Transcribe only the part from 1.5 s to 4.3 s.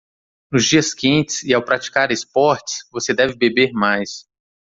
ao praticar esportes, você deve beber mais.